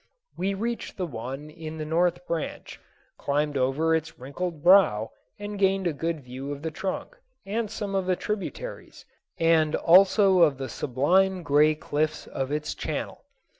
We 0.35 0.55
reached 0.55 0.97
the 0.97 1.05
one 1.05 1.51
in 1.51 1.77
the 1.77 1.85
north 1.85 2.25
branch, 2.25 2.79
climbed 3.19 3.55
over 3.55 3.93
its 3.93 4.17
wrinkled 4.17 4.63
brow, 4.63 5.11
and 5.37 5.59
gained 5.59 5.85
a 5.85 5.93
good 5.93 6.21
view 6.21 6.51
of 6.51 6.63
the 6.63 6.71
trunk 6.71 7.19
and 7.45 7.69
some 7.69 7.93
of 7.93 8.07
the 8.07 8.15
tributaries, 8.15 9.05
and 9.37 9.75
also 9.75 10.39
of 10.39 10.57
the 10.57 10.69
sublime 10.69 11.43
gray 11.43 11.75
cliffs 11.75 12.25
of 12.25 12.51
its 12.51 12.73
channel. 12.73 13.25